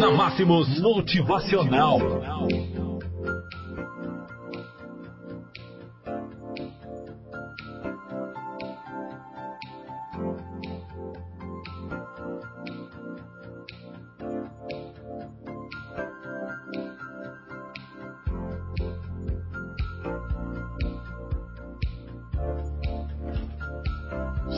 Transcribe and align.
Na 0.00 0.10
Máximos 0.10 0.80
Motivacional. 0.80 1.98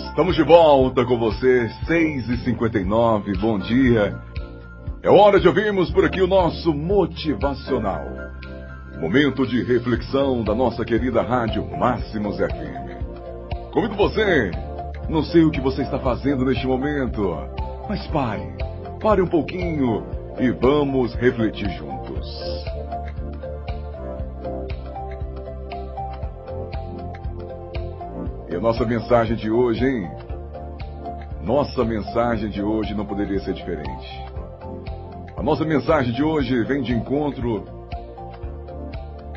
Estamos 0.09 0.37
de 0.37 0.43
volta 0.45 1.05
com 1.05 1.19
você, 1.19 1.69
6h59, 1.87 3.41
bom 3.41 3.59
dia. 3.59 4.34
É 5.05 5.11
hora 5.11 5.39
de 5.39 5.47
ouvirmos 5.47 5.91
por 5.91 6.03
aqui 6.03 6.23
o 6.23 6.27
nosso 6.27 6.73
motivacional. 6.73 8.07
Momento 8.99 9.47
de 9.47 9.63
reflexão 9.63 10.43
da 10.43 10.55
nossa 10.55 10.83
querida 10.83 11.21
rádio 11.21 11.63
Máximos 11.77 12.39
FM. 12.39 13.71
Convido 13.71 13.97
você, 13.97 14.51
não 15.07 15.23
sei 15.23 15.45
o 15.45 15.51
que 15.51 15.61
você 15.61 15.83
está 15.83 15.99
fazendo 15.99 16.47
neste 16.47 16.67
momento, 16.67 17.37
mas 17.87 18.07
pare, 18.07 18.49
pare 18.99 19.21
um 19.21 19.27
pouquinho 19.27 20.07
e 20.41 20.51
vamos 20.53 21.15
refletir 21.17 21.69
juntos. 21.73 22.27
E 28.49 28.57
a 28.57 28.61
nossa 28.61 28.87
mensagem 28.87 29.37
de 29.37 29.51
hoje, 29.51 29.85
hein? 29.85 30.11
Nossa 31.43 31.85
mensagem 31.85 32.49
de 32.49 32.63
hoje 32.63 32.95
não 32.95 33.05
poderia 33.05 33.39
ser 33.41 33.53
diferente. 33.53 34.34
Nossa 35.45 35.63
mensagem 35.63 36.15
de 36.15 36.23
hoje 36.23 36.65
vem 36.65 36.81
de 36.81 36.95
encontro 36.95 37.67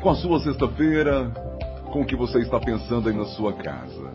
com 0.00 0.08
a 0.08 0.14
sua 0.14 0.40
sexta-feira, 0.40 1.30
com 1.92 2.00
o 2.00 2.06
que 2.06 2.16
você 2.16 2.38
está 2.38 2.58
pensando 2.58 3.10
aí 3.10 3.14
na 3.14 3.26
sua 3.26 3.52
casa. 3.52 4.14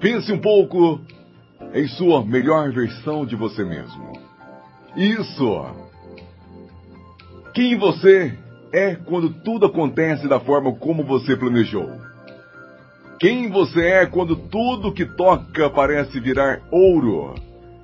Pense 0.00 0.32
um 0.32 0.40
pouco 0.40 1.02
em 1.74 1.86
sua 1.86 2.24
melhor 2.24 2.72
versão 2.72 3.26
de 3.26 3.36
você 3.36 3.62
mesmo. 3.62 4.10
Isso! 4.96 5.66
Quem 7.52 7.76
você 7.76 8.32
é 8.72 8.94
quando 8.94 9.28
tudo 9.28 9.66
acontece 9.66 10.26
da 10.26 10.40
forma 10.40 10.74
como 10.76 11.04
você 11.04 11.36
planejou. 11.36 11.90
Quem 13.20 13.50
você 13.50 13.86
é 13.86 14.06
quando 14.06 14.34
tudo 14.34 14.94
que 14.94 15.04
toca 15.04 15.68
parece 15.68 16.18
virar 16.18 16.62
ouro 16.70 17.34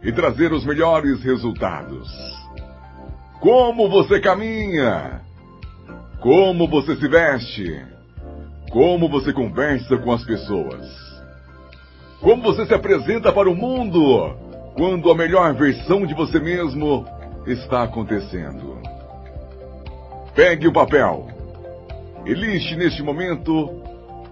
e 0.03 0.11
trazer 0.11 0.51
os 0.51 0.65
melhores 0.65 1.23
resultados. 1.23 2.44
Como 3.41 3.89
você 3.91 4.21
caminha, 4.21 5.21
como 6.21 6.69
você 6.69 6.97
se 6.97 7.07
veste, 7.09 7.85
como 8.71 9.09
você 9.09 9.33
conversa 9.33 9.97
com 9.99 10.13
as 10.13 10.25
pessoas, 10.25 10.87
como 12.21 12.43
você 12.43 12.65
se 12.67 12.75
apresenta 12.75 13.33
para 13.33 13.51
o 13.51 13.55
mundo 13.55 14.35
quando 14.75 15.11
a 15.11 15.15
melhor 15.15 15.55
versão 15.55 16.07
de 16.07 16.15
você 16.15 16.41
mesmo 16.41 17.07
está 17.47 17.83
acontecendo. 17.83 18.79
Pegue 20.35 20.67
o 20.67 20.73
papel 20.73 21.29
e 22.25 22.33
liste 22.33 22.75
neste 22.75 23.03
momento 23.03 23.83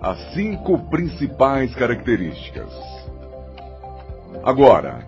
as 0.00 0.18
cinco 0.32 0.78
principais 0.88 1.74
características. 1.74 2.72
Agora, 4.42 5.06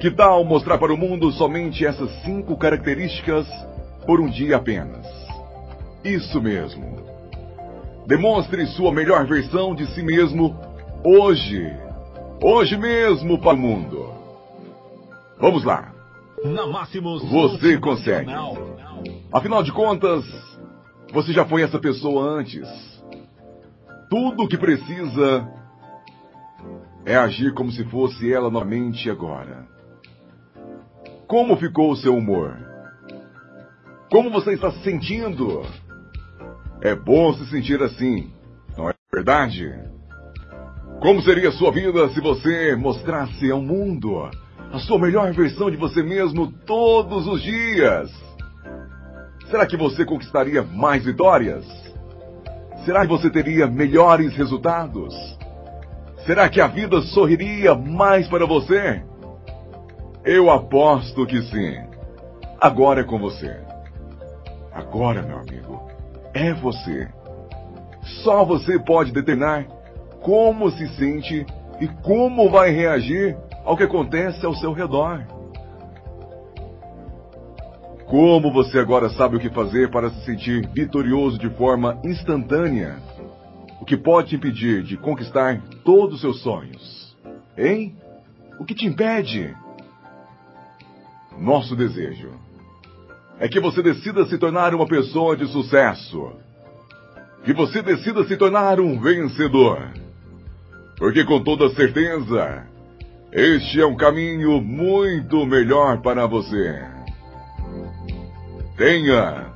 que 0.00 0.10
tal 0.10 0.42
mostrar 0.44 0.78
para 0.78 0.94
o 0.94 0.96
mundo 0.96 1.30
somente 1.30 1.84
essas 1.84 2.10
cinco 2.22 2.56
características 2.56 3.46
por 4.06 4.18
um 4.18 4.30
dia 4.30 4.56
apenas? 4.56 5.06
Isso 6.02 6.40
mesmo. 6.40 7.04
Demonstre 8.06 8.66
sua 8.68 8.90
melhor 8.90 9.26
versão 9.26 9.74
de 9.74 9.86
si 9.88 10.02
mesmo 10.02 10.58
hoje. 11.04 11.70
Hoje 12.42 12.78
mesmo 12.78 13.38
para 13.38 13.54
o 13.54 13.58
mundo. 13.58 14.14
Vamos 15.38 15.64
lá. 15.64 15.92
Na 16.42 16.66
Máximos 16.66 17.22
Você 17.30 17.78
consegue. 17.78 18.32
Afinal 19.30 19.62
de 19.62 19.70
contas, 19.70 20.24
você 21.12 21.30
já 21.30 21.44
foi 21.44 21.60
essa 21.60 21.78
pessoa 21.78 22.24
antes. 22.24 22.66
Tudo 24.08 24.44
o 24.44 24.48
que 24.48 24.56
precisa 24.56 25.46
é 27.04 27.16
agir 27.16 27.52
como 27.52 27.70
se 27.70 27.84
fosse 27.84 28.32
ela 28.32 28.50
novamente 28.50 29.10
agora. 29.10 29.79
Como 31.30 31.56
ficou 31.56 31.92
o 31.92 31.96
seu 31.96 32.16
humor? 32.16 32.56
Como 34.10 34.32
você 34.32 34.54
está 34.54 34.72
se 34.72 34.82
sentindo? 34.82 35.62
É 36.82 36.92
bom 36.92 37.32
se 37.34 37.48
sentir 37.48 37.80
assim, 37.80 38.32
não 38.76 38.90
é 38.90 38.94
verdade? 39.14 39.72
Como 41.00 41.22
seria 41.22 41.50
a 41.50 41.52
sua 41.52 41.70
vida 41.70 42.08
se 42.08 42.20
você 42.20 42.74
mostrasse 42.74 43.48
ao 43.48 43.62
mundo 43.62 44.28
a 44.72 44.78
sua 44.80 44.98
melhor 44.98 45.32
versão 45.32 45.70
de 45.70 45.76
você 45.76 46.02
mesmo 46.02 46.50
todos 46.66 47.28
os 47.28 47.40
dias? 47.40 48.10
Será 49.52 49.66
que 49.66 49.76
você 49.76 50.04
conquistaria 50.04 50.64
mais 50.64 51.04
vitórias? 51.04 51.64
Será 52.84 53.02
que 53.02 53.08
você 53.08 53.30
teria 53.30 53.68
melhores 53.68 54.34
resultados? 54.34 55.14
Será 56.26 56.48
que 56.48 56.60
a 56.60 56.66
vida 56.66 57.00
sorriria 57.02 57.72
mais 57.76 58.26
para 58.26 58.46
você? 58.46 59.08
Eu 60.24 60.50
aposto 60.50 61.26
que 61.26 61.40
sim. 61.42 61.76
Agora 62.60 63.00
é 63.00 63.04
com 63.04 63.18
você. 63.18 63.56
Agora, 64.72 65.22
meu 65.22 65.38
amigo, 65.38 65.80
é 66.34 66.52
você. 66.52 67.08
Só 68.22 68.44
você 68.44 68.78
pode 68.78 69.12
determinar 69.12 69.66
como 70.20 70.70
se 70.70 70.86
sente 70.96 71.46
e 71.80 71.88
como 72.02 72.50
vai 72.50 72.70
reagir 72.70 73.36
ao 73.64 73.76
que 73.76 73.82
acontece 73.82 74.44
ao 74.44 74.54
seu 74.54 74.72
redor. 74.72 75.24
Como 78.06 78.52
você 78.52 78.78
agora 78.78 79.08
sabe 79.08 79.36
o 79.36 79.40
que 79.40 79.48
fazer 79.48 79.90
para 79.90 80.10
se 80.10 80.24
sentir 80.24 80.68
vitorioso 80.74 81.38
de 81.38 81.48
forma 81.50 81.98
instantânea? 82.04 82.96
O 83.80 83.84
que 83.86 83.96
pode 83.96 84.28
te 84.28 84.36
impedir 84.36 84.82
de 84.82 84.96
conquistar 84.98 85.62
todos 85.84 86.16
os 86.16 86.20
seus 86.20 86.42
sonhos? 86.42 87.16
Hein? 87.56 87.96
O 88.58 88.64
que 88.64 88.74
te 88.74 88.86
impede? 88.86 89.56
Nosso 91.40 91.74
desejo 91.74 92.30
é 93.38 93.48
que 93.48 93.58
você 93.58 93.82
decida 93.82 94.26
se 94.26 94.36
tornar 94.36 94.74
uma 94.74 94.86
pessoa 94.86 95.34
de 95.34 95.46
sucesso. 95.46 96.32
Que 97.42 97.54
você 97.54 97.80
decida 97.80 98.22
se 98.24 98.36
tornar 98.36 98.78
um 98.78 99.00
vencedor. 99.00 99.88
Porque 100.98 101.24
com 101.24 101.42
toda 101.42 101.70
certeza, 101.70 102.66
este 103.32 103.80
é 103.80 103.86
um 103.86 103.96
caminho 103.96 104.60
muito 104.60 105.46
melhor 105.46 106.02
para 106.02 106.26
você. 106.26 106.86
Tenha 108.76 109.46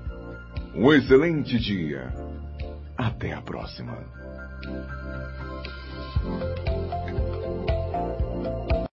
um 0.74 0.90
excelente 0.94 1.58
dia. 1.58 2.10
Até 2.96 3.34
a 3.34 3.42
próxima. 3.42 3.98